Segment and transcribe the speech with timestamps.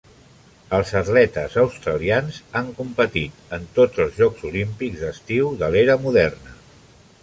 [0.77, 6.61] Els atletes australians han competit en tots els Jocs Olímpics d'estiu de l'era moderna.